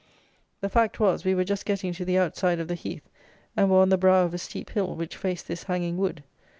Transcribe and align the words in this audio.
The 0.61 0.69
fact 0.69 0.99
was, 0.99 1.23
we 1.23 1.35
were 1.35 1.43
just 1.43 1.63
getting 1.63 1.93
to 1.93 2.03
the 2.03 2.17
outside 2.17 2.59
of 2.59 2.67
the 2.67 2.73
heath, 2.73 3.07
and 3.55 3.69
were 3.69 3.81
on 3.83 3.89
the 3.89 3.99
brow 3.99 4.25
of 4.25 4.33
a 4.33 4.39
steep 4.39 4.71
hill, 4.71 4.95
which 4.95 5.15
faced 5.15 5.47
this 5.47 5.61
hanging 5.65 5.97
wood. 5.99 6.23